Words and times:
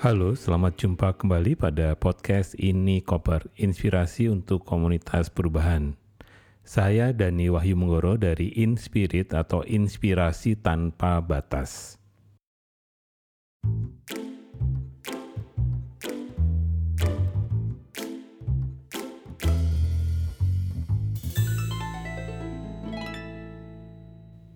Halo, 0.00 0.32
selamat 0.32 0.80
jumpa 0.80 1.12
kembali 1.12 1.60
pada 1.60 1.92
podcast 1.92 2.56
ini 2.56 3.04
Koper, 3.04 3.52
inspirasi 3.60 4.32
untuk 4.32 4.64
komunitas 4.64 5.28
perubahan. 5.28 5.92
Saya 6.64 7.12
Dani 7.12 7.52
Wahyu 7.52 7.76
Menggoro 7.76 8.16
dari 8.16 8.48
Inspirit 8.64 9.36
atau 9.36 9.60
Inspirasi 9.60 10.56
Tanpa 10.56 11.20
Batas. 11.20 12.00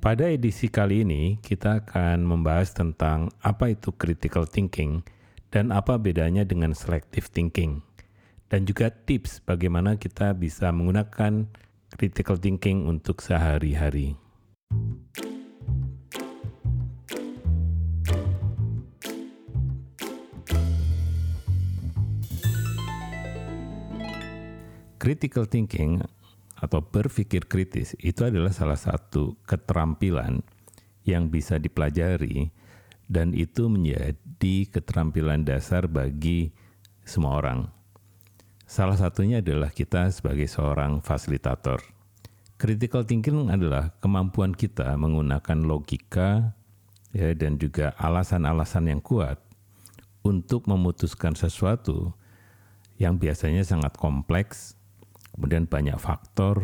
Pada 0.00 0.24
edisi 0.32 0.72
kali 0.72 1.04
ini, 1.04 1.36
kita 1.44 1.84
akan 1.84 2.24
membahas 2.24 2.72
tentang 2.72 3.28
apa 3.44 3.68
itu 3.68 3.92
critical 3.92 4.48
thinking 4.48 5.04
dan 5.54 5.70
apa 5.70 5.94
bedanya 6.02 6.42
dengan 6.42 6.74
selective 6.74 7.30
thinking. 7.30 7.78
Dan 8.50 8.66
juga 8.66 8.90
tips 8.90 9.38
bagaimana 9.46 9.94
kita 9.94 10.34
bisa 10.34 10.74
menggunakan 10.74 11.46
critical 11.94 12.34
thinking 12.34 12.90
untuk 12.90 13.22
sehari-hari. 13.22 14.18
Critical 24.98 25.46
thinking 25.46 26.02
atau 26.58 26.80
berpikir 26.82 27.46
kritis 27.46 27.94
itu 28.02 28.26
adalah 28.26 28.50
salah 28.50 28.78
satu 28.80 29.38
keterampilan 29.46 30.42
yang 31.04 31.28
bisa 31.30 31.60
dipelajari 31.60 32.50
dan 33.10 33.36
itu 33.36 33.68
menjadi 33.68 34.56
keterampilan 34.70 35.44
dasar 35.44 35.88
bagi 35.88 36.52
semua 37.04 37.40
orang. 37.40 37.68
Salah 38.64 38.96
satunya 38.96 39.44
adalah 39.44 39.68
kita 39.68 40.08
sebagai 40.08 40.48
seorang 40.48 41.04
fasilitator. 41.04 41.84
Critical 42.56 43.04
thinking 43.04 43.52
adalah 43.52 43.92
kemampuan 44.00 44.56
kita 44.56 44.96
menggunakan 44.96 45.68
logika 45.68 46.56
ya, 47.12 47.36
dan 47.36 47.60
juga 47.60 47.92
alasan-alasan 48.00 48.88
yang 48.88 49.04
kuat 49.04 49.36
untuk 50.24 50.64
memutuskan 50.64 51.36
sesuatu 51.36 52.16
yang 52.96 53.20
biasanya 53.20 53.66
sangat 53.66 53.98
kompleks 54.00 54.78
kemudian 55.34 55.66
banyak 55.66 55.98
faktor, 55.98 56.62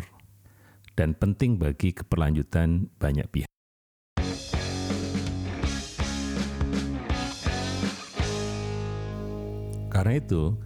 dan 0.95 1.11
penting 1.11 1.59
bagi 1.59 1.91
keberlanjutan 1.91 2.87
banyak 2.97 3.27
pihak. 3.27 3.51
Karena 10.01 10.17
itu, 10.17 10.57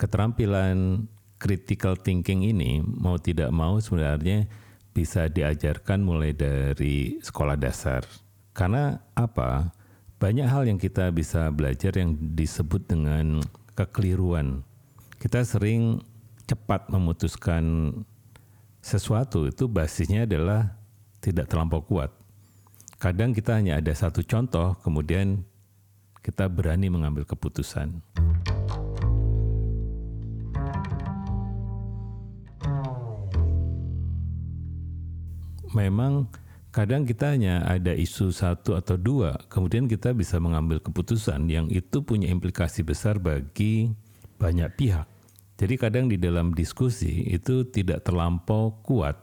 keterampilan 0.00 1.04
critical 1.36 1.92
thinking 2.00 2.40
ini 2.40 2.80
mau 2.80 3.20
tidak 3.20 3.52
mau 3.52 3.76
sebenarnya 3.84 4.48
bisa 4.96 5.28
diajarkan 5.28 6.00
mulai 6.00 6.32
dari 6.32 7.20
sekolah 7.20 7.60
dasar. 7.60 8.08
Karena 8.56 8.96
apa? 9.12 9.76
Banyak 10.16 10.48
hal 10.48 10.72
yang 10.72 10.80
kita 10.80 11.12
bisa 11.12 11.52
belajar 11.52 12.00
yang 12.00 12.16
disebut 12.32 12.88
dengan 12.88 13.44
kekeliruan. 13.76 14.64
Kita 15.20 15.44
sering 15.44 16.00
cepat 16.48 16.88
memutuskan 16.88 17.92
sesuatu 18.80 19.52
itu 19.52 19.68
basisnya 19.68 20.24
adalah 20.24 20.80
tidak 21.20 21.52
terlampau 21.52 21.84
kuat. 21.84 22.08
Kadang 22.96 23.36
kita 23.36 23.60
hanya 23.60 23.84
ada 23.84 23.92
satu 23.92 24.24
contoh, 24.24 24.80
kemudian 24.80 25.44
kita 26.24 26.48
berani 26.48 26.88
mengambil 26.88 27.28
keputusan. 27.28 28.00
Memang 35.76 36.28
kadang 36.72 37.04
kita 37.04 37.34
hanya 37.34 37.64
ada 37.64 37.92
isu 37.92 38.32
satu 38.32 38.76
atau 38.76 38.96
dua, 38.96 39.36
kemudian 39.50 39.88
kita 39.88 40.14
bisa 40.14 40.38
mengambil 40.38 40.80
keputusan 40.80 41.48
yang 41.48 41.66
itu 41.68 42.04
punya 42.04 42.28
implikasi 42.30 42.84
besar 42.84 43.20
bagi 43.20 43.92
banyak 44.38 44.70
pihak. 44.78 45.06
Jadi 45.58 45.74
kadang 45.74 46.06
di 46.06 46.14
dalam 46.14 46.54
diskusi 46.54 47.26
itu 47.34 47.66
tidak 47.66 48.06
terlampau 48.06 48.78
kuat 48.86 49.18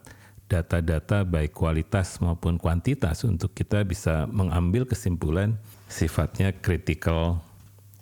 data-data 0.46 1.26
baik 1.26 1.56
kualitas 1.56 2.20
maupun 2.22 2.60
kuantitas 2.60 3.24
untuk 3.26 3.56
kita 3.56 3.82
bisa 3.88 4.30
mengambil 4.30 4.86
kesimpulan 4.86 5.58
sifatnya 5.90 6.54
critical 6.54 7.42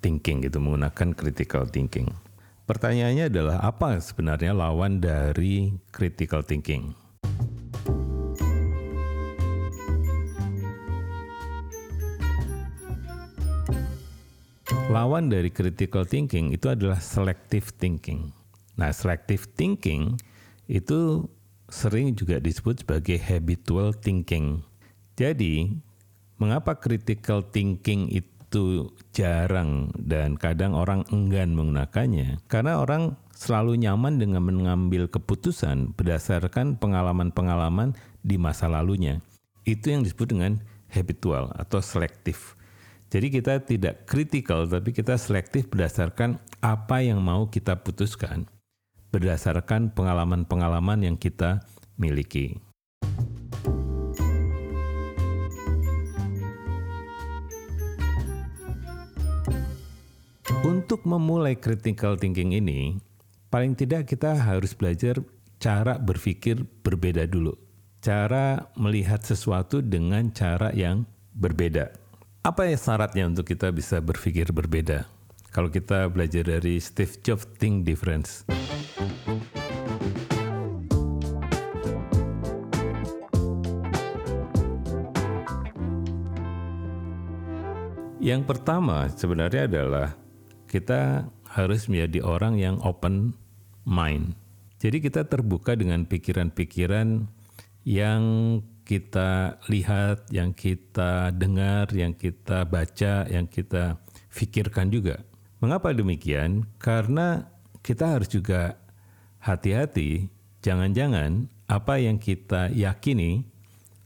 thinking 0.04 0.44
gitu 0.44 0.60
menggunakan 0.60 1.16
critical 1.16 1.64
thinking. 1.70 2.12
Pertanyaannya 2.68 3.32
adalah 3.32 3.58
apa 3.64 4.02
sebenarnya 4.02 4.52
lawan 4.52 5.00
dari 5.00 5.78
critical 5.94 6.44
thinking? 6.44 7.03
Lawan 14.92 15.32
dari 15.32 15.48
critical 15.48 16.04
thinking 16.04 16.52
itu 16.52 16.68
adalah 16.68 17.00
selective 17.00 17.72
thinking. 17.80 18.36
Nah, 18.76 18.92
selective 18.92 19.48
thinking 19.56 20.20
itu 20.68 21.24
sering 21.72 22.12
juga 22.20 22.44
disebut 22.44 22.84
sebagai 22.84 23.16
habitual 23.24 23.96
thinking. 23.96 24.60
Jadi, 25.16 25.72
mengapa 26.36 26.76
critical 26.76 27.48
thinking 27.48 28.12
itu 28.12 28.92
jarang 29.16 29.88
dan 29.96 30.36
kadang 30.36 30.76
orang 30.76 31.08
enggan 31.16 31.56
menggunakannya? 31.56 32.44
Karena 32.52 32.84
orang 32.84 33.16
selalu 33.32 33.80
nyaman 33.80 34.20
dengan 34.20 34.44
mengambil 34.44 35.08
keputusan 35.08 35.96
berdasarkan 35.96 36.76
pengalaman-pengalaman 36.76 37.96
di 38.20 38.36
masa 38.36 38.68
lalunya. 38.68 39.24
Itu 39.64 39.96
yang 39.96 40.04
disebut 40.04 40.36
dengan 40.36 40.60
habitual 40.92 41.56
atau 41.56 41.80
selective. 41.80 42.60
Jadi 43.14 43.30
kita 43.30 43.62
tidak 43.62 44.10
kritikal, 44.10 44.66
tapi 44.66 44.90
kita 44.90 45.22
selektif 45.22 45.70
berdasarkan 45.70 46.42
apa 46.66 46.98
yang 47.06 47.22
mau 47.22 47.46
kita 47.46 47.78
putuskan, 47.86 48.50
berdasarkan 49.14 49.94
pengalaman-pengalaman 49.94 51.06
yang 51.06 51.14
kita 51.14 51.62
miliki. 51.94 52.58
Untuk 60.66 61.06
memulai 61.06 61.54
critical 61.54 62.18
thinking 62.18 62.58
ini, 62.58 62.98
paling 63.54 63.78
tidak 63.78 64.10
kita 64.10 64.34
harus 64.34 64.74
belajar 64.74 65.22
cara 65.62 66.02
berpikir 66.02 66.66
berbeda 66.82 67.30
dulu. 67.30 67.54
Cara 68.02 68.74
melihat 68.74 69.22
sesuatu 69.22 69.86
dengan 69.86 70.34
cara 70.34 70.74
yang 70.74 71.06
berbeda. 71.38 72.03
Apa 72.44 72.68
ya 72.68 72.76
syaratnya 72.76 73.32
untuk 73.32 73.48
kita 73.48 73.72
bisa 73.72 74.04
berpikir 74.04 74.52
berbeda? 74.52 75.08
Kalau 75.56 75.72
kita 75.72 76.12
belajar 76.12 76.44
dari 76.44 76.76
Steve 76.76 77.16
Jobs 77.24 77.48
Think 77.56 77.88
Difference. 77.88 78.44
Yang 88.20 88.42
pertama 88.44 89.08
sebenarnya 89.08 89.64
adalah 89.72 90.12
kita 90.68 91.32
harus 91.48 91.88
menjadi 91.88 92.28
orang 92.28 92.60
yang 92.60 92.76
open 92.84 93.40
mind. 93.88 94.36
Jadi 94.84 95.00
kita 95.00 95.32
terbuka 95.32 95.80
dengan 95.80 96.04
pikiran-pikiran 96.04 97.24
yang 97.88 98.22
kita 98.84 99.60
lihat, 99.72 100.28
yang 100.30 100.52
kita 100.52 101.32
dengar, 101.32 101.90
yang 101.96 102.12
kita 102.14 102.68
baca, 102.68 103.26
yang 103.28 103.48
kita 103.48 103.98
pikirkan 104.32 104.92
juga. 104.92 105.24
Mengapa 105.64 105.96
demikian? 105.96 106.68
Karena 106.78 107.48
kita 107.80 108.20
harus 108.20 108.28
juga 108.28 108.76
hati-hati, 109.40 110.28
jangan-jangan 110.64 111.48
apa 111.68 112.00
yang 112.00 112.20
kita 112.20 112.72
yakini, 112.76 113.48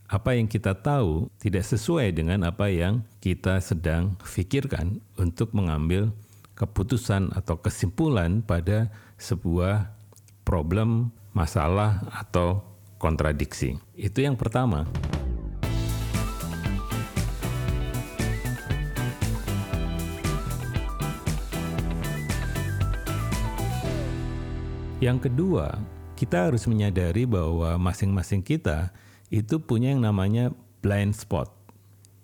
apa 0.08 0.38
yang 0.38 0.48
kita 0.48 0.72
tahu 0.72 1.28
tidak 1.36 1.68
sesuai 1.68 2.16
dengan 2.16 2.46
apa 2.46 2.72
yang 2.72 3.04
kita 3.20 3.60
sedang 3.60 4.16
pikirkan 4.24 5.04
untuk 5.20 5.52
mengambil 5.52 6.14
keputusan 6.56 7.30
atau 7.36 7.60
kesimpulan 7.60 8.42
pada 8.42 8.90
sebuah 9.20 9.94
problem, 10.42 11.12
masalah, 11.36 12.02
atau 12.10 12.64
kontradiksi. 12.98 13.78
Itu 13.94 14.20
yang 14.20 14.34
pertama. 14.34 14.84
Yang 24.98 25.30
kedua, 25.30 25.78
kita 26.18 26.50
harus 26.50 26.66
menyadari 26.66 27.22
bahwa 27.22 27.78
masing-masing 27.78 28.42
kita 28.42 28.90
itu 29.30 29.62
punya 29.62 29.94
yang 29.94 30.02
namanya 30.02 30.50
blind 30.82 31.14
spot, 31.14 31.54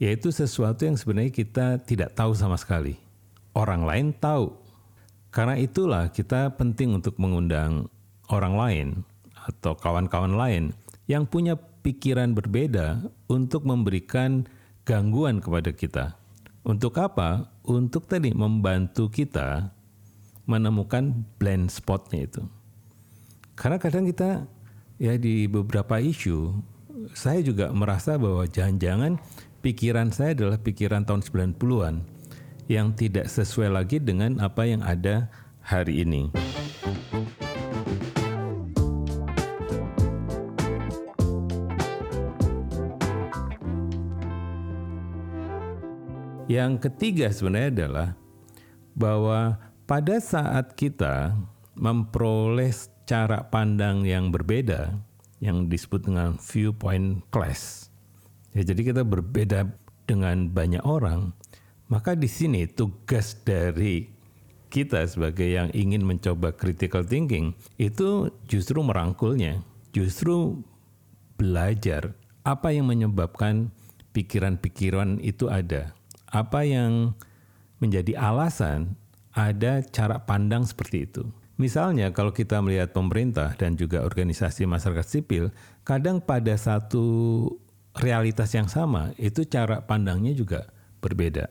yaitu 0.02 0.34
sesuatu 0.34 0.82
yang 0.82 0.98
sebenarnya 0.98 1.30
kita 1.30 1.78
tidak 1.86 2.18
tahu 2.18 2.34
sama 2.34 2.58
sekali. 2.58 2.98
orang 3.54 3.86
lain 3.86 4.06
tahu. 4.10 4.50
Karena 5.30 5.54
itulah 5.58 6.10
kita 6.10 6.50
penting 6.58 6.98
untuk 6.98 7.14
mengundang 7.22 7.86
orang 8.26 8.54
lain 8.58 8.88
atau 9.44 9.76
kawan-kawan 9.76 10.34
lain 10.34 10.72
yang 11.04 11.28
punya 11.28 11.56
pikiran 11.84 12.32
berbeda 12.32 13.04
untuk 13.28 13.68
memberikan 13.68 14.48
gangguan 14.88 15.40
kepada 15.44 15.70
kita. 15.72 16.04
Untuk 16.64 16.96
apa? 16.96 17.52
Untuk 17.64 18.08
tadi 18.08 18.32
membantu 18.32 19.12
kita 19.12 19.68
menemukan 20.48 21.24
blind 21.36 21.68
spotnya 21.68 22.24
itu. 22.24 22.42
Karena 23.52 23.76
kadang 23.76 24.08
kita 24.08 24.48
ya 24.96 25.14
di 25.20 25.44
beberapa 25.44 26.00
isu 26.00 26.56
saya 27.12 27.44
juga 27.44 27.68
merasa 27.68 28.16
bahwa 28.16 28.48
jangan-jangan 28.48 29.20
pikiran 29.60 30.08
saya 30.08 30.32
adalah 30.32 30.56
pikiran 30.56 31.04
tahun 31.04 31.20
90-an 31.20 31.94
yang 32.64 32.96
tidak 32.96 33.28
sesuai 33.28 33.68
lagi 33.68 34.00
dengan 34.00 34.40
apa 34.40 34.64
yang 34.64 34.80
ada 34.80 35.28
hari 35.60 36.00
ini. 36.00 36.32
Yang 46.54 46.86
ketiga 46.86 47.34
sebenarnya 47.34 47.70
adalah 47.74 48.08
bahwa 48.94 49.58
pada 49.90 50.22
saat 50.22 50.78
kita 50.78 51.34
memperoleh 51.74 52.70
cara 53.10 53.42
pandang 53.50 54.06
yang 54.06 54.30
berbeda 54.30 54.94
yang 55.42 55.66
disebut 55.66 56.06
dengan 56.06 56.38
viewpoint 56.38 57.26
class. 57.34 57.90
Ya, 58.54 58.62
jadi 58.62 58.94
kita 58.94 59.02
berbeda 59.02 59.66
dengan 60.06 60.46
banyak 60.54 60.86
orang, 60.86 61.34
maka 61.90 62.14
di 62.14 62.30
sini 62.30 62.70
tugas 62.70 63.34
dari 63.42 64.14
kita 64.70 65.02
sebagai 65.10 65.50
yang 65.50 65.74
ingin 65.74 66.06
mencoba 66.06 66.54
critical 66.54 67.02
thinking 67.02 67.50
itu 67.82 68.30
justru 68.46 68.78
merangkulnya, 68.78 69.58
justru 69.90 70.62
belajar 71.34 72.14
apa 72.46 72.70
yang 72.70 72.86
menyebabkan 72.86 73.74
pikiran-pikiran 74.14 75.18
itu 75.18 75.50
ada 75.50 75.90
apa 76.34 76.66
yang 76.66 77.14
menjadi 77.78 78.18
alasan 78.18 78.98
ada 79.30 79.86
cara 79.86 80.18
pandang 80.26 80.66
seperti 80.66 81.06
itu. 81.06 81.22
Misalnya 81.54 82.10
kalau 82.10 82.34
kita 82.34 82.58
melihat 82.58 82.90
pemerintah 82.90 83.54
dan 83.54 83.78
juga 83.78 84.02
organisasi 84.02 84.66
masyarakat 84.66 85.06
sipil, 85.06 85.54
kadang 85.86 86.18
pada 86.18 86.58
satu 86.58 87.46
realitas 88.02 88.50
yang 88.58 88.66
sama 88.66 89.14
itu 89.22 89.46
cara 89.46 89.78
pandangnya 89.86 90.34
juga 90.34 90.66
berbeda. 90.98 91.46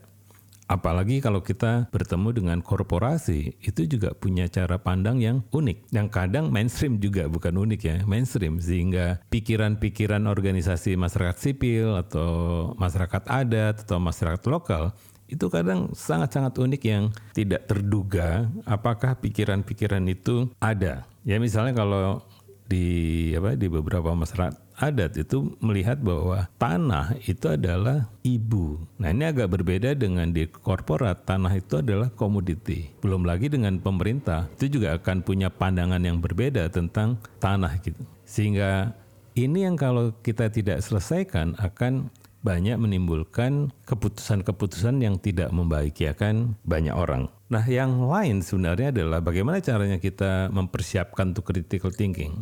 Apalagi 0.64 1.20
kalau 1.20 1.44
kita 1.44 1.92
bertemu 1.92 2.28
dengan 2.32 2.58
korporasi, 2.64 3.60
itu 3.60 3.84
juga 3.84 4.16
punya 4.16 4.48
cara 4.48 4.80
pandang 4.80 5.20
yang 5.20 5.44
unik. 5.52 5.92
Yang 5.92 6.08
kadang 6.08 6.48
mainstream 6.48 6.96
juga, 6.96 7.28
bukan 7.28 7.52
unik 7.52 7.80
ya, 7.84 7.96
mainstream. 8.08 8.56
Sehingga 8.58 9.20
pikiran-pikiran 9.28 10.24
organisasi 10.24 10.96
masyarakat 10.96 11.36
sipil 11.36 12.00
atau 12.00 12.72
masyarakat 12.80 13.22
adat 13.28 13.84
atau 13.84 14.00
masyarakat 14.00 14.42
lokal 14.48 14.96
itu 15.24 15.48
kadang 15.48 15.90
sangat-sangat 15.96 16.52
unik 16.52 16.82
yang 16.84 17.04
tidak 17.32 17.64
terduga 17.64 18.48
apakah 18.68 19.16
pikiran-pikiran 19.18 20.04
itu 20.08 20.52
ada. 20.60 21.08
Ya 21.24 21.40
misalnya 21.40 21.72
kalau 21.72 22.20
di 22.64 23.32
apa 23.36 23.56
di 23.56 23.68
beberapa 23.68 24.12
masyarakat 24.16 24.63
adat 24.78 25.14
itu 25.18 25.54
melihat 25.62 26.02
bahwa 26.02 26.50
tanah 26.58 27.14
itu 27.26 27.46
adalah 27.50 28.10
ibu. 28.26 28.82
Nah 28.98 29.14
ini 29.14 29.24
agak 29.30 29.50
berbeda 29.54 29.94
dengan 29.94 30.30
di 30.34 30.46
korporat, 30.50 31.26
tanah 31.26 31.54
itu 31.54 31.80
adalah 31.80 32.10
komoditi. 32.10 32.90
Belum 33.02 33.22
lagi 33.22 33.46
dengan 33.50 33.78
pemerintah, 33.78 34.50
itu 34.58 34.80
juga 34.80 34.98
akan 34.98 35.22
punya 35.22 35.50
pandangan 35.50 36.02
yang 36.02 36.18
berbeda 36.18 36.70
tentang 36.70 37.18
tanah 37.38 37.78
gitu. 37.82 38.02
Sehingga 38.26 38.94
ini 39.34 39.66
yang 39.66 39.74
kalau 39.74 40.14
kita 40.22 40.50
tidak 40.50 40.82
selesaikan 40.82 41.58
akan 41.58 42.10
banyak 42.44 42.76
menimbulkan 42.76 43.72
keputusan-keputusan 43.88 45.00
yang 45.00 45.16
tidak 45.16 45.48
membahagiakan 45.48 46.60
banyak 46.60 46.92
orang. 46.92 47.32
Nah, 47.48 47.64
yang 47.64 48.04
lain 48.04 48.44
sebenarnya 48.44 48.92
adalah 48.92 49.24
bagaimana 49.24 49.64
caranya 49.64 49.96
kita 49.96 50.52
mempersiapkan 50.52 51.32
untuk 51.32 51.48
critical 51.48 51.88
thinking. 51.88 52.36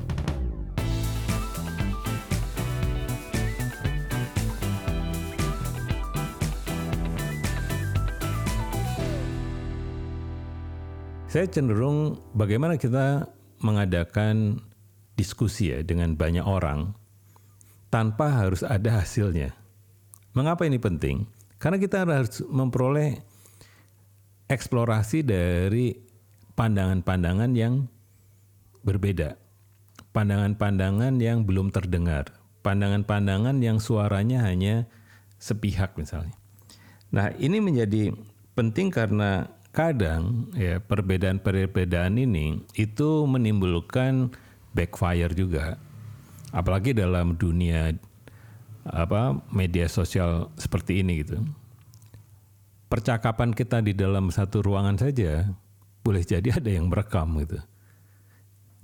Saya 11.32 11.48
cenderung 11.48 12.20
bagaimana 12.36 12.76
kita 12.76 13.24
mengadakan 13.64 14.60
diskusi 15.16 15.72
ya 15.72 15.80
dengan 15.80 16.12
banyak 16.12 16.44
orang 16.44 16.92
tanpa 17.88 18.44
harus 18.44 18.60
ada 18.60 19.00
hasilnya. 19.00 19.56
Mengapa 20.36 20.68
ini 20.68 20.76
penting? 20.76 21.24
Karena 21.56 21.80
kita 21.80 22.04
harus 22.04 22.44
memperoleh 22.44 23.16
eksplorasi 24.44 25.24
dari 25.24 25.96
pandangan-pandangan 26.52 27.56
yang 27.56 27.88
berbeda. 28.84 29.40
Pandangan-pandangan 30.12 31.16
yang 31.16 31.48
belum 31.48 31.72
terdengar. 31.72 32.28
Pandangan-pandangan 32.60 33.56
yang 33.64 33.80
suaranya 33.80 34.44
hanya 34.44 34.84
sepihak 35.40 35.96
misalnya. 35.96 36.36
Nah, 37.08 37.32
ini 37.40 37.56
menjadi 37.64 38.12
penting 38.52 38.92
karena 38.92 39.48
kadang 39.72 40.52
ya 40.52 40.78
perbedaan-perbedaan 40.78 42.20
ini 42.20 42.60
itu 42.76 43.24
menimbulkan 43.24 44.30
backfire 44.76 45.32
juga. 45.32 45.80
Apalagi 46.52 46.92
dalam 46.92 47.34
dunia 47.40 47.96
apa 48.84 49.40
media 49.48 49.88
sosial 49.88 50.52
seperti 50.60 51.00
ini 51.00 51.24
gitu. 51.24 51.40
Percakapan 52.92 53.56
kita 53.56 53.80
di 53.80 53.96
dalam 53.96 54.28
satu 54.28 54.60
ruangan 54.60 55.00
saja 55.00 55.48
boleh 56.04 56.20
jadi 56.20 56.60
ada 56.60 56.68
yang 56.68 56.92
merekam 56.92 57.32
gitu. 57.40 57.56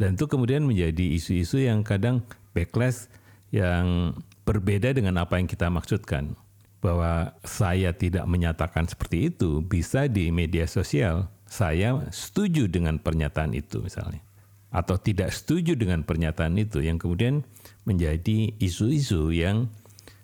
Dan 0.00 0.16
itu 0.16 0.24
kemudian 0.24 0.64
menjadi 0.64 1.12
isu-isu 1.12 1.60
yang 1.60 1.84
kadang 1.84 2.24
backlash 2.56 3.12
yang 3.52 4.16
berbeda 4.48 4.96
dengan 4.96 5.20
apa 5.20 5.36
yang 5.36 5.44
kita 5.44 5.68
maksudkan 5.68 6.32
bahwa 6.78 7.34
saya 7.42 7.90
tidak 7.90 8.24
menyatakan 8.30 8.86
seperti 8.86 9.34
itu 9.34 9.62
bisa 9.64 10.06
di 10.06 10.30
media 10.30 10.64
sosial 10.70 11.26
saya 11.48 11.98
setuju 12.14 12.70
dengan 12.70 13.02
pernyataan 13.02 13.56
itu 13.56 13.82
misalnya 13.82 14.22
atau 14.68 15.00
tidak 15.00 15.32
setuju 15.32 15.74
dengan 15.74 16.04
pernyataan 16.04 16.60
itu 16.60 16.84
yang 16.84 17.00
kemudian 17.00 17.40
menjadi 17.88 18.52
isu-isu 18.60 19.32
yang 19.32 19.72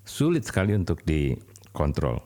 sulit 0.05 0.45
sekali 0.45 0.77
untuk 0.77 1.01
dikontrol. 1.09 2.21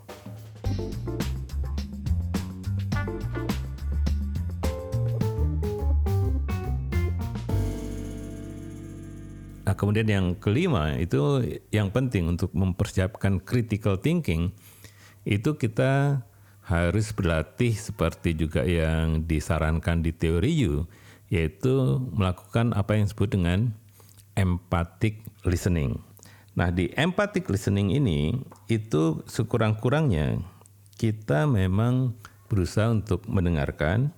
Kemudian 9.78 10.10
yang 10.10 10.26
kelima 10.34 10.98
itu 10.98 11.46
yang 11.70 11.94
penting 11.94 12.26
untuk 12.26 12.50
mempersiapkan 12.50 13.38
critical 13.38 13.96
thinking 13.96 14.50
itu 15.22 15.54
kita 15.54 16.24
harus 16.66 17.14
berlatih 17.16 17.72
seperti 17.72 18.36
juga 18.36 18.66
yang 18.66 19.24
disarankan 19.24 20.04
di 20.04 20.12
teori 20.12 20.52
U 20.68 20.84
yaitu 21.32 22.02
melakukan 22.12 22.76
apa 22.76 22.98
yang 22.98 23.08
disebut 23.08 23.30
dengan 23.32 23.72
empathic 24.36 25.24
listening. 25.44 26.00
Nah, 26.56 26.74
di 26.74 26.90
empathic 26.96 27.46
listening 27.48 27.94
ini 27.94 28.34
itu 28.66 29.22
sekurang-kurangnya 29.30 30.42
kita 30.98 31.46
memang 31.46 32.16
berusaha 32.50 32.90
untuk 32.90 33.22
mendengarkan, 33.28 34.10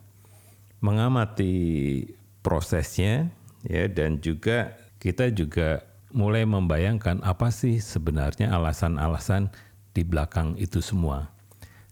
mengamati 0.81 2.07
prosesnya 2.41 3.29
ya 3.67 3.85
dan 3.91 4.23
juga 4.25 4.73
kita 5.01 5.33
juga 5.33 5.83
mulai 6.13 6.45
membayangkan 6.45 7.25
apa 7.25 7.49
sih 7.49 7.81
sebenarnya 7.81 8.53
alasan-alasan 8.53 9.49
di 9.97 10.05
belakang 10.05 10.55
itu 10.61 10.79
semua. 10.85 11.33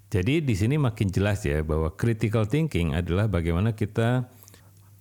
Jadi 0.09 0.41
di 0.41 0.55
sini 0.57 0.81
makin 0.81 1.13
jelas 1.13 1.45
ya 1.45 1.61
bahwa 1.61 1.93
critical 1.93 2.49
thinking 2.49 2.97
adalah 2.97 3.29
bagaimana 3.29 3.77
kita 3.77 4.29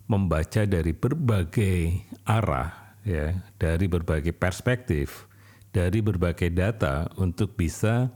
membaca 0.07 0.63
dari 0.63 0.91
berbagai 0.91 2.03
arah 2.27 2.95
ya, 3.07 3.35
dari 3.59 3.87
berbagai 3.87 4.35
perspektif, 4.35 5.27
dari 5.71 6.03
berbagai 6.03 6.51
data 6.51 7.07
untuk 7.19 7.55
bisa 7.55 8.11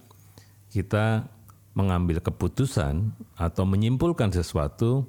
kita 0.71 1.27
mengambil 1.71 2.19
keputusan 2.19 3.15
atau 3.39 3.63
menyimpulkan 3.63 4.31
sesuatu 4.31 5.07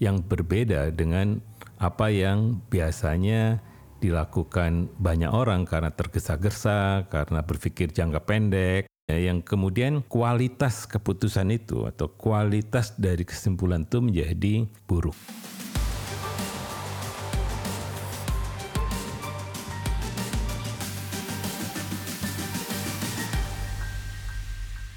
yang 0.00 0.24
berbeda 0.24 0.88
dengan 0.92 1.44
apa 1.76 2.08
yang 2.08 2.64
biasanya 2.72 3.60
dilakukan 3.98 4.94
banyak 4.98 5.30
orang 5.30 5.66
karena 5.66 5.90
tergesa-gesa, 5.90 7.10
karena 7.10 7.42
berpikir 7.42 7.90
jangka 7.90 8.22
pendek, 8.24 8.88
Ya, 9.08 9.32
yang 9.32 9.40
kemudian 9.40 10.04
kualitas 10.04 10.84
keputusan 10.84 11.48
itu 11.48 11.88
atau 11.88 12.12
kualitas 12.12 12.92
dari 13.00 13.24
kesimpulan 13.24 13.88
itu 13.88 14.04
menjadi 14.04 14.68
buruk. 14.84 15.16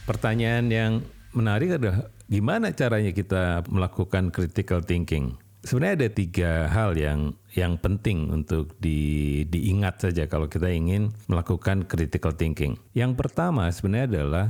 Pertanyaan 0.04 0.68
yang 0.68 0.94
menarik 1.32 1.80
adalah 1.80 2.12
gimana 2.28 2.76
caranya 2.76 3.16
kita 3.16 3.64
melakukan 3.72 4.28
critical 4.36 4.84
thinking? 4.84 5.40
Sebenarnya 5.62 5.94
ada 5.94 6.10
tiga 6.10 6.52
hal 6.74 6.98
yang 6.98 7.38
yang 7.54 7.78
penting 7.78 8.34
untuk 8.34 8.74
di, 8.82 9.46
diingat 9.46 10.02
saja 10.02 10.26
kalau 10.26 10.50
kita 10.50 10.74
ingin 10.74 11.14
melakukan 11.30 11.86
critical 11.86 12.34
thinking. 12.34 12.82
Yang 12.98 13.14
pertama 13.22 13.70
sebenarnya 13.70 14.10
adalah 14.10 14.46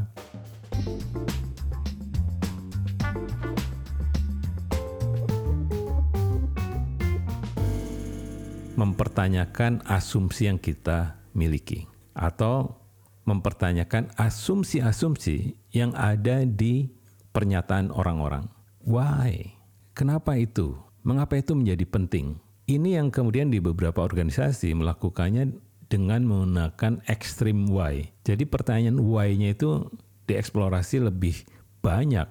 mempertanyakan 8.80 9.84
asumsi 9.92 10.48
yang 10.48 10.64
kita 10.64 11.20
miliki 11.36 11.92
atau 12.16 12.80
mempertanyakan 13.28 14.16
asumsi-asumsi 14.16 15.60
yang 15.76 15.92
ada 15.92 16.48
di 16.48 16.88
pernyataan 17.36 17.92
orang-orang. 17.92 18.48
Why? 18.80 19.60
Kenapa 19.92 20.40
itu? 20.40 20.91
Mengapa 21.02 21.34
itu 21.34 21.58
menjadi 21.58 21.82
penting? 21.90 22.38
Ini 22.70 23.02
yang 23.02 23.10
kemudian 23.10 23.50
di 23.50 23.58
beberapa 23.58 24.06
organisasi 24.06 24.78
melakukannya 24.78 25.58
dengan 25.90 26.22
menggunakan 26.24 27.02
extreme 27.10 27.68
why. 27.68 28.06
Jadi 28.22 28.46
pertanyaan 28.46 29.02
why-nya 29.02 29.58
itu 29.58 29.90
dieksplorasi 30.30 31.02
lebih 31.02 31.42
banyak 31.82 32.30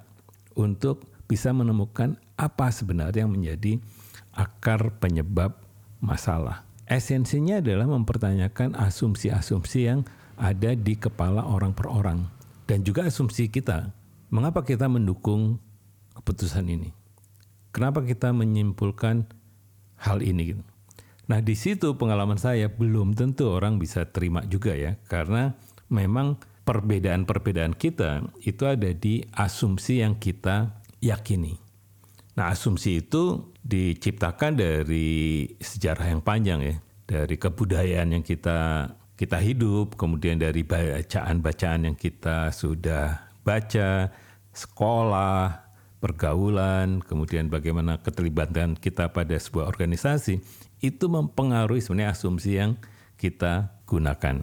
untuk 0.55 1.03
bisa 1.27 1.51
menemukan 1.51 2.15
apa 2.39 2.71
sebenarnya 2.71 3.27
yang 3.27 3.35
menjadi 3.35 3.83
akar 4.39 4.97
penyebab 5.03 5.59
masalah. 5.99 6.63
Esensinya 6.87 7.59
adalah 7.59 7.91
mempertanyakan 7.91 8.79
asumsi-asumsi 8.79 9.91
yang 9.91 10.07
ada 10.39 10.79
di 10.79 10.95
kepala 10.95 11.43
orang 11.43 11.75
per 11.75 11.91
orang 11.91 12.27
dan 12.71 12.87
juga 12.87 13.11
asumsi 13.11 13.51
kita. 13.51 13.91
Mengapa 14.31 14.63
kita 14.63 14.87
mendukung 14.87 15.59
keputusan 16.15 16.71
ini? 16.71 17.00
Kenapa 17.71 18.03
kita 18.03 18.35
menyimpulkan 18.35 19.31
hal 20.03 20.21
ini 20.21 20.55
gitu? 20.55 20.63
Nah, 21.31 21.39
di 21.39 21.55
situ 21.55 21.95
pengalaman 21.95 22.43
saya 22.43 22.67
belum 22.67 23.15
tentu 23.15 23.47
orang 23.55 23.79
bisa 23.79 24.03
terima 24.11 24.43
juga 24.51 24.75
ya, 24.75 24.99
karena 25.07 25.55
memang 25.87 26.43
perbedaan-perbedaan 26.67 27.79
kita 27.79 28.27
itu 28.43 28.67
ada 28.67 28.91
di 28.91 29.23
asumsi 29.39 30.03
yang 30.03 30.19
kita 30.19 30.83
yakini. 30.99 31.55
Nah, 32.35 32.51
asumsi 32.51 33.07
itu 33.07 33.55
diciptakan 33.63 34.59
dari 34.59 35.47
sejarah 35.63 36.11
yang 36.11 36.23
panjang 36.23 36.61
ya, 36.67 36.77
dari 37.07 37.39
kebudayaan 37.39 38.19
yang 38.19 38.25
kita 38.27 38.91
kita 39.15 39.37
hidup, 39.37 40.01
kemudian 40.01 40.41
dari 40.41 40.65
bacaan-bacaan 40.65 41.93
yang 41.93 41.95
kita 41.95 42.51
sudah 42.51 43.31
baca, 43.45 44.09
sekolah, 44.51 45.70
pergaulan, 46.01 47.05
kemudian 47.05 47.53
bagaimana 47.53 48.01
keterlibatan 48.01 48.75
kita 48.75 49.13
pada 49.13 49.37
sebuah 49.37 49.69
organisasi, 49.69 50.41
itu 50.81 51.05
mempengaruhi 51.07 51.85
sebenarnya 51.85 52.17
asumsi 52.17 52.57
yang 52.57 52.81
kita 53.21 53.69
gunakan. 53.85 54.41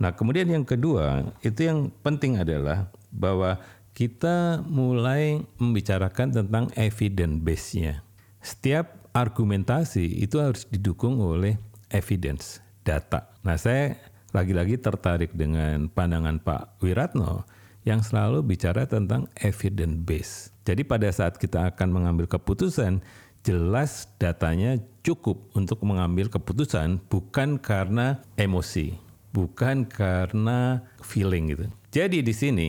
Nah, 0.00 0.16
kemudian 0.16 0.48
yang 0.48 0.64
kedua, 0.64 1.28
itu 1.44 1.60
yang 1.70 1.92
penting 2.02 2.40
adalah 2.40 2.88
bahwa 3.12 3.60
kita 3.92 4.64
mulai 4.64 5.44
membicarakan 5.60 6.32
tentang 6.32 6.72
evidence 6.72 7.36
base-nya. 7.44 8.00
Setiap 8.40 9.12
argumentasi 9.12 10.24
itu 10.24 10.40
harus 10.40 10.64
didukung 10.64 11.20
oleh 11.20 11.60
evidence, 11.92 12.64
data. 12.80 13.28
Nah, 13.44 13.60
saya 13.60 14.00
lagi-lagi 14.30 14.78
tertarik 14.78 15.34
dengan 15.34 15.90
pandangan 15.90 16.38
Pak 16.38 16.82
Wiratno 16.82 17.44
yang 17.82 18.04
selalu 18.04 18.44
bicara 18.44 18.84
tentang 18.86 19.26
evidence 19.40 19.98
base. 20.04 20.34
Jadi 20.68 20.84
pada 20.84 21.08
saat 21.10 21.40
kita 21.40 21.72
akan 21.72 21.88
mengambil 21.90 22.28
keputusan, 22.28 23.00
jelas 23.40 24.06
datanya 24.20 24.76
cukup 25.00 25.48
untuk 25.56 25.80
mengambil 25.82 26.28
keputusan 26.28 27.00
bukan 27.08 27.56
karena 27.56 28.20
emosi, 28.36 29.00
bukan 29.32 29.88
karena 29.88 30.84
feeling 31.00 31.56
gitu. 31.56 31.66
Jadi 31.90 32.20
di 32.20 32.34
sini 32.36 32.68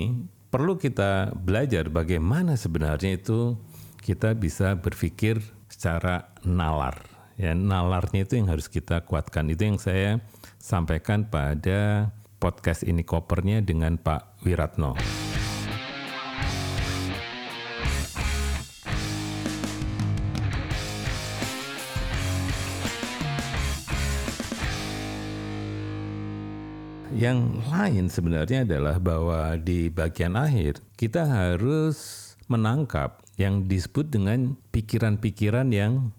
perlu 0.50 0.80
kita 0.80 1.36
belajar 1.36 1.92
bagaimana 1.92 2.56
sebenarnya 2.56 3.20
itu 3.20 3.60
kita 4.02 4.34
bisa 4.34 4.74
berpikir 4.80 5.44
secara 5.70 6.32
nalar. 6.42 6.98
Ya, 7.38 7.54
nalarnya 7.58 8.26
itu 8.26 8.38
yang 8.38 8.50
harus 8.50 8.70
kita 8.70 9.02
kuatkan. 9.06 9.50
Itu 9.50 9.66
yang 9.66 9.78
saya 9.78 10.22
sampaikan 10.62 11.26
pada 11.26 12.14
podcast 12.38 12.86
ini 12.86 13.02
kopernya 13.02 13.66
dengan 13.66 13.98
Pak 13.98 14.46
Wiratno. 14.46 14.94
Yang 27.12 27.40
lain 27.70 28.06
sebenarnya 28.10 28.66
adalah 28.66 28.98
bahwa 28.98 29.54
di 29.58 29.94
bagian 29.94 30.34
akhir 30.34 30.82
kita 30.98 31.26
harus 31.26 32.34
menangkap 32.50 33.22
yang 33.38 33.70
disebut 33.70 34.10
dengan 34.10 34.58
pikiran-pikiran 34.74 35.70
yang 35.70 36.10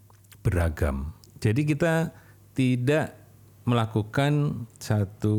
beragam. 0.43 1.11
Jadi 1.43 1.67
kita 1.67 2.15
tidak 2.55 3.22
melakukan 3.63 4.65
satu 4.79 5.35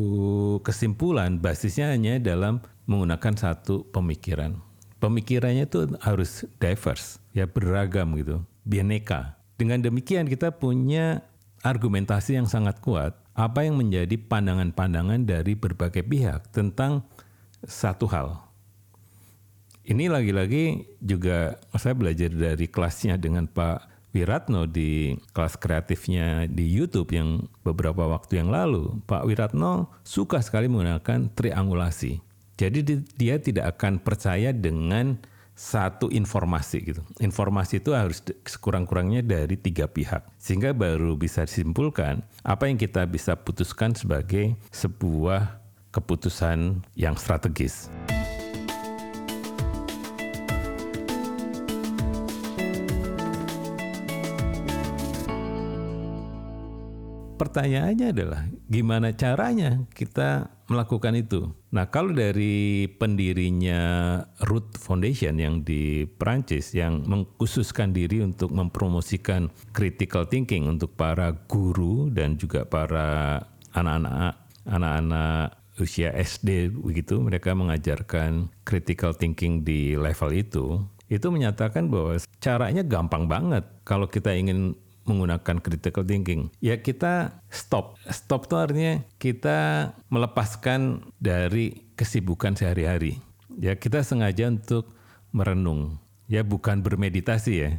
kesimpulan 0.65 1.37
basisnya 1.37 1.93
hanya 1.93 2.17
dalam 2.17 2.61
menggunakan 2.89 3.33
satu 3.37 3.85
pemikiran. 3.89 4.61
Pemikirannya 5.01 5.69
itu 5.69 5.85
harus 6.01 6.49
diverse, 6.57 7.21
ya 7.35 7.45
beragam 7.45 8.17
gitu, 8.17 8.41
bineka. 8.65 9.37
Dengan 9.55 9.85
demikian 9.85 10.25
kita 10.25 10.55
punya 10.57 11.21
argumentasi 11.61 12.37
yang 12.37 12.49
sangat 12.49 12.81
kuat 12.81 13.13
apa 13.35 13.67
yang 13.67 13.75
menjadi 13.75 14.15
pandangan-pandangan 14.15 15.27
dari 15.27 15.53
berbagai 15.53 16.01
pihak 16.01 16.49
tentang 16.55 17.03
satu 17.61 18.07
hal. 18.09 18.27
Ini 19.85 20.09
lagi-lagi 20.09 20.97
juga 20.97 21.61
saya 21.77 21.93
belajar 21.93 22.33
dari 22.33 22.65
kelasnya 22.65 23.21
dengan 23.21 23.45
Pak 23.45 23.94
Wiratno 24.15 24.63
di 24.63 25.11
kelas 25.35 25.59
kreatifnya 25.59 26.47
di 26.47 26.63
YouTube 26.63 27.11
yang 27.11 27.51
beberapa 27.67 28.07
waktu 28.07 28.39
yang 28.39 28.47
lalu, 28.47 29.03
Pak 29.03 29.27
Wiratno 29.27 29.91
suka 30.07 30.39
sekali 30.39 30.71
menggunakan 30.71 31.35
triangulasi. 31.35 32.23
Jadi 32.55 33.03
dia 33.19 33.35
tidak 33.43 33.75
akan 33.75 33.99
percaya 33.99 34.55
dengan 34.55 35.19
satu 35.55 36.07
informasi 36.07 36.77
gitu. 36.95 37.01
Informasi 37.19 37.83
itu 37.83 37.91
harus 37.91 38.23
sekurang-kurangnya 38.47 39.19
dari 39.19 39.59
tiga 39.59 39.91
pihak. 39.91 40.23
Sehingga 40.39 40.71
baru 40.71 41.19
bisa 41.19 41.43
disimpulkan 41.43 42.23
apa 42.43 42.71
yang 42.71 42.79
kita 42.79 43.03
bisa 43.07 43.35
putuskan 43.35 43.91
sebagai 43.95 44.55
sebuah 44.71 45.59
keputusan 45.91 46.83
yang 46.95 47.19
strategis. 47.19 47.91
Pertanyaannya 57.35 58.07
adalah 58.15 58.47
gimana 58.71 59.11
caranya 59.11 59.83
kita 59.91 60.47
melakukan 60.71 61.19
itu. 61.19 61.51
Nah, 61.75 61.91
kalau 61.91 62.15
dari 62.15 62.87
pendirinya 62.87 63.81
Root 64.47 64.79
Foundation 64.79 65.35
yang 65.35 65.61
di 65.67 66.07
Prancis 66.07 66.71
yang 66.71 67.03
mengkhususkan 67.03 67.91
diri 67.91 68.23
untuk 68.23 68.55
mempromosikan 68.55 69.51
critical 69.75 70.25
thinking 70.31 70.65
untuk 70.65 70.95
para 70.95 71.35
guru 71.51 72.07
dan 72.07 72.39
juga 72.39 72.63
para 72.63 73.43
anak-anak 73.75 74.33
anak-anak 74.65 75.59
usia 75.75 76.15
SD 76.15 76.71
begitu 76.71 77.19
mereka 77.19 77.51
mengajarkan 77.51 78.47
critical 78.63 79.11
thinking 79.11 79.67
di 79.67 79.99
level 79.99 80.31
itu 80.31 80.79
itu 81.11 81.27
menyatakan 81.29 81.91
bahwa 81.91 82.17
caranya 82.39 82.81
gampang 82.81 83.29
banget 83.29 83.67
kalau 83.85 84.09
kita 84.09 84.33
ingin 84.33 84.73
menggunakan 85.05 85.61
critical 85.61 86.03
thinking. 86.03 86.49
Ya 86.59 86.81
kita 86.81 87.41
stop. 87.53 87.95
Stop 88.09 88.49
itu 88.49 88.55
artinya 88.57 88.93
kita 89.21 89.59
melepaskan 90.09 91.13
dari 91.21 91.85
kesibukan 91.95 92.57
sehari-hari. 92.57 93.21
Ya 93.55 93.77
kita 93.77 94.01
sengaja 94.01 94.49
untuk 94.49 94.91
merenung. 95.31 96.01
Ya 96.25 96.41
bukan 96.41 96.81
bermeditasi 96.81 97.53
ya. 97.53 97.71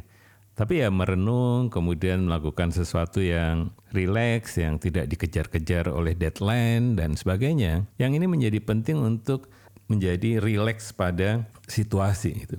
Tapi 0.57 0.81
ya 0.81 0.89
merenung, 0.89 1.69
kemudian 1.69 2.25
melakukan 2.25 2.73
sesuatu 2.73 3.21
yang 3.21 3.69
rileks, 3.93 4.57
yang 4.57 4.81
tidak 4.81 5.05
dikejar-kejar 5.05 5.85
oleh 5.85 6.17
deadline 6.17 6.97
dan 6.97 7.13
sebagainya. 7.13 7.85
Yang 8.01 8.11
ini 8.17 8.25
menjadi 8.25 8.59
penting 8.65 8.97
untuk 8.97 9.53
menjadi 9.85 10.41
rileks 10.41 10.97
pada 10.97 11.45
situasi 11.69 12.49
itu. 12.49 12.57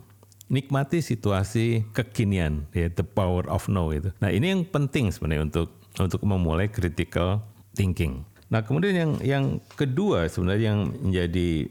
Nikmati 0.49 1.05
situasi 1.05 1.85
kekinian, 1.93 2.64
ya 2.73 2.88
the 2.88 3.05
power 3.05 3.45
of 3.52 3.69
now 3.69 3.93
itu. 3.93 4.09
Nah 4.17 4.33
ini 4.33 4.57
yang 4.57 4.64
penting 4.64 5.12
sebenarnya 5.12 5.45
untuk 5.45 5.69
untuk 6.00 6.25
memulai 6.25 6.73
critical 6.73 7.45
thinking. 7.76 8.25
Nah 8.49 8.64
kemudian 8.64 8.97
yang 8.97 9.12
yang 9.21 9.45
kedua 9.76 10.25
sebenarnya 10.25 10.73
yang 10.73 10.81
menjadi 11.05 11.69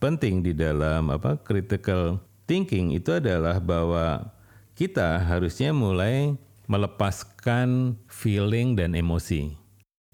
penting 0.00 0.40
di 0.40 0.56
dalam 0.56 1.12
apa 1.12 1.36
critical 1.36 2.16
thinking 2.48 2.96
itu 2.96 3.12
adalah 3.12 3.60
bahwa 3.60 4.32
kita 4.72 5.20
harusnya 5.20 5.76
mulai 5.76 6.32
melepaskan 6.64 8.00
feeling 8.08 8.72
dan 8.72 8.96
emosi. 8.96 9.52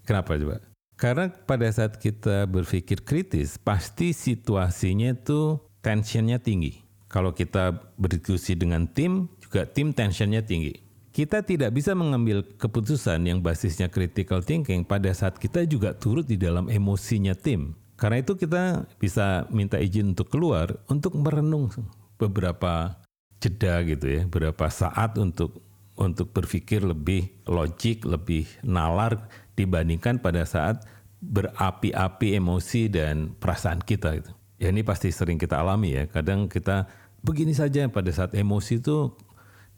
Kenapa 0.03 0.35
coba? 0.35 0.59
Karena 0.99 1.33
pada 1.33 1.65
saat 1.73 1.97
kita 1.97 2.45
berpikir 2.45 3.01
kritis, 3.01 3.57
pasti 3.57 4.13
situasinya 4.13 5.17
itu 5.17 5.57
tensionnya 5.81 6.37
tinggi. 6.37 6.90
Kalau 7.11 7.35
kita 7.35 7.75
berdiskusi 7.99 8.55
dengan 8.55 8.87
tim, 8.87 9.27
juga 9.43 9.67
tim 9.67 9.91
tensionnya 9.91 10.39
tinggi. 10.39 10.79
Kita 11.11 11.43
tidak 11.43 11.75
bisa 11.75 11.91
mengambil 11.91 12.39
keputusan 12.55 13.27
yang 13.27 13.43
basisnya 13.43 13.91
critical 13.91 14.39
thinking 14.39 14.87
pada 14.87 15.11
saat 15.11 15.35
kita 15.35 15.67
juga 15.67 15.91
turut 15.91 16.23
di 16.23 16.39
dalam 16.39 16.71
emosinya 16.71 17.35
tim. 17.35 17.75
Karena 17.99 18.23
itu 18.23 18.39
kita 18.39 18.87
bisa 18.95 19.43
minta 19.51 19.75
izin 19.75 20.15
untuk 20.15 20.31
keluar 20.31 20.79
untuk 20.87 21.19
merenung 21.19 21.67
beberapa 22.15 22.95
jeda 23.43 23.83
gitu 23.83 24.07
ya, 24.07 24.21
beberapa 24.31 24.71
saat 24.71 25.19
untuk 25.19 25.59
untuk 25.99 26.31
berpikir 26.31 26.79
lebih 26.79 27.27
logik, 27.43 28.07
lebih 28.07 28.47
nalar 28.63 29.27
dibandingkan 29.59 30.23
pada 30.23 30.47
saat 30.47 30.79
berapi-api 31.19 32.39
emosi 32.39 32.87
dan 32.87 33.35
perasaan 33.35 33.83
kita 33.83 34.15
gitu. 34.15 34.31
Ya 34.61 34.69
ini 34.69 34.85
pasti 34.85 35.09
sering 35.09 35.41
kita 35.41 35.57
alami 35.61 35.97
ya. 35.97 36.03
Kadang 36.05 36.45
kita 36.45 36.85
begini 37.21 37.53
saja 37.53 37.85
pada 37.89 38.09
saat 38.13 38.33
emosi 38.33 38.81
itu 38.81 39.13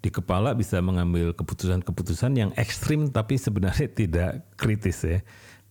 di 0.04 0.12
kepala 0.12 0.52
bisa 0.52 0.84
mengambil 0.84 1.32
keputusan-keputusan 1.32 2.36
yang 2.36 2.52
ekstrim 2.60 3.08
tapi 3.08 3.40
sebenarnya 3.40 3.88
tidak 4.00 4.44
kritis 4.60 5.00
ya. 5.04 5.20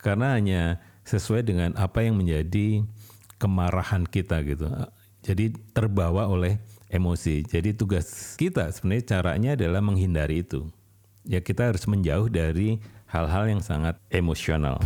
Karena 0.00 0.34
hanya 0.34 0.80
sesuai 1.04 1.44
dengan 1.44 1.70
apa 1.76 2.02
yang 2.02 2.16
menjadi 2.16 2.82
kemarahan 3.36 4.08
kita 4.08 4.40
gitu. 4.46 4.66
Jadi 5.22 5.54
terbawa 5.76 6.26
oleh 6.26 6.58
emosi. 6.90 7.46
Jadi 7.46 7.76
tugas 7.76 8.34
kita 8.34 8.72
sebenarnya 8.72 9.04
caranya 9.18 9.50
adalah 9.54 9.84
menghindari 9.84 10.42
itu. 10.42 10.66
Ya 11.22 11.38
kita 11.38 11.70
harus 11.70 11.86
menjauh 11.86 12.26
dari 12.26 12.82
hal-hal 13.06 13.46
yang 13.46 13.62
sangat 13.62 13.94
emosional. 14.10 14.82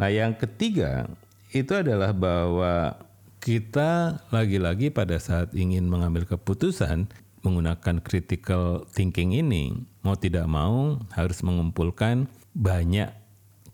Nah, 0.00 0.08
yang 0.08 0.32
ketiga 0.32 1.12
itu 1.52 1.76
adalah 1.76 2.16
bahwa 2.16 2.96
kita 3.36 4.24
lagi-lagi 4.32 4.88
pada 4.88 5.20
saat 5.20 5.52
ingin 5.52 5.84
mengambil 5.92 6.24
keputusan 6.24 7.12
menggunakan 7.44 8.00
critical 8.00 8.88
thinking 8.88 9.36
ini 9.36 9.76
mau 10.00 10.16
tidak 10.16 10.48
mau 10.48 11.00
harus 11.12 11.44
mengumpulkan 11.44 12.32
banyak 12.56 13.12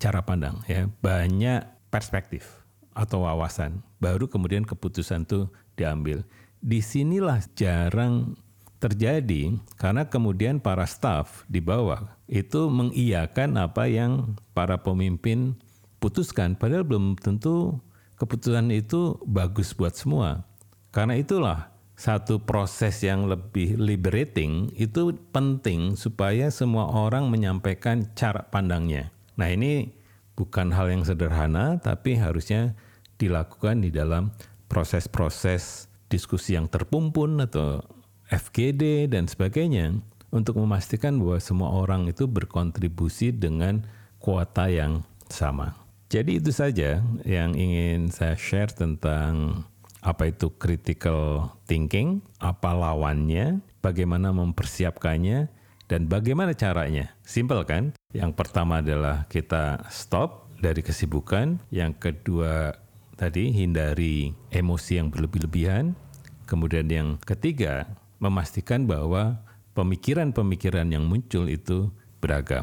cara 0.02 0.22
pandang 0.26 0.62
ya, 0.66 0.90
banyak 0.98 1.62
perspektif 1.94 2.66
atau 2.90 3.22
wawasan. 3.22 3.86
Baru 4.02 4.26
kemudian 4.26 4.66
keputusan 4.66 5.30
itu 5.30 5.46
diambil. 5.78 6.26
Di 6.58 6.82
sinilah 6.82 7.38
jarang 7.54 8.34
terjadi 8.82 9.56
karena 9.78 10.10
kemudian 10.10 10.58
para 10.58 10.84
staf 10.90 11.46
di 11.46 11.62
bawah 11.62 12.02
itu 12.26 12.66
mengiyakan 12.66 13.62
apa 13.62 13.86
yang 13.86 14.36
para 14.52 14.82
pemimpin 14.82 15.56
putuskan 15.98 16.54
padahal 16.58 16.84
belum 16.84 17.16
tentu 17.18 17.80
keputusan 18.16 18.72
itu 18.72 19.20
bagus 19.28 19.76
buat 19.76 19.92
semua. 19.92 20.44
Karena 20.90 21.16
itulah 21.20 21.68
satu 21.96 22.40
proses 22.40 23.00
yang 23.00 23.24
lebih 23.24 23.80
liberating 23.80 24.68
itu 24.76 25.16
penting 25.32 25.96
supaya 25.96 26.52
semua 26.52 26.92
orang 26.92 27.32
menyampaikan 27.32 28.12
cara 28.12 28.44
pandangnya. 28.48 29.12
Nah 29.40 29.48
ini 29.48 29.92
bukan 30.36 30.72
hal 30.72 30.92
yang 30.92 31.04
sederhana, 31.04 31.80
tapi 31.80 32.16
harusnya 32.20 32.76
dilakukan 33.16 33.80
di 33.80 33.88
dalam 33.88 34.32
proses-proses 34.68 35.88
diskusi 36.12 36.52
yang 36.56 36.68
terpumpun 36.68 37.40
atau 37.40 37.80
FGD 38.28 39.08
dan 39.08 39.24
sebagainya 39.24 39.96
untuk 40.34 40.60
memastikan 40.60 41.16
bahwa 41.16 41.40
semua 41.40 41.72
orang 41.72 42.12
itu 42.12 42.28
berkontribusi 42.28 43.32
dengan 43.32 43.86
kuota 44.20 44.68
yang 44.68 45.00
sama. 45.32 45.85
Jadi 46.06 46.38
itu 46.38 46.54
saja 46.54 47.02
yang 47.26 47.58
ingin 47.58 48.14
saya 48.14 48.38
share 48.38 48.70
tentang 48.70 49.66
apa 50.06 50.30
itu 50.30 50.54
critical 50.54 51.50
thinking, 51.66 52.22
apa 52.38 52.70
lawannya, 52.70 53.58
bagaimana 53.82 54.30
mempersiapkannya, 54.30 55.50
dan 55.90 56.06
bagaimana 56.06 56.54
caranya? 56.54 57.10
Simpel 57.26 57.66
kan? 57.66 57.90
Yang 58.14 58.38
pertama 58.38 58.78
adalah 58.78 59.26
kita 59.26 59.82
stop 59.90 60.46
dari 60.62 60.82
kesibukan. 60.82 61.58
Yang 61.74 61.92
kedua 61.98 62.78
tadi 63.18 63.50
hindari 63.50 64.30
emosi 64.54 65.02
yang 65.02 65.10
berlebih-lebihan. 65.10 65.98
Kemudian 66.46 66.86
yang 66.86 67.18
ketiga 67.18 67.90
memastikan 68.22 68.86
bahwa 68.86 69.42
pemikiran-pemikiran 69.74 70.86
yang 70.86 71.02
muncul 71.02 71.50
itu 71.50 71.90
beragam. 72.22 72.62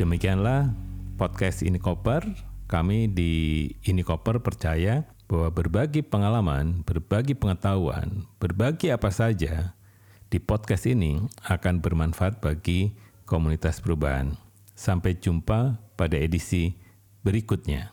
Demikianlah 0.00 0.72
podcast 1.20 1.60
ini 1.60 1.76
koper. 1.76 2.24
Kami 2.64 3.12
di 3.12 3.68
ini 3.84 4.00
koper 4.00 4.40
percaya 4.40 5.04
bahwa 5.28 5.52
berbagi 5.52 6.00
pengalaman, 6.00 6.80
berbagi 6.88 7.36
pengetahuan, 7.36 8.24
berbagi 8.40 8.88
apa 8.96 9.12
saja 9.12 9.76
di 10.32 10.40
podcast 10.40 10.88
ini 10.88 11.20
akan 11.44 11.84
bermanfaat 11.84 12.40
bagi 12.40 12.96
komunitas 13.28 13.84
perubahan. 13.84 14.40
Sampai 14.72 15.20
jumpa 15.20 15.76
pada 16.00 16.16
edisi 16.16 16.80
berikutnya. 17.20 17.92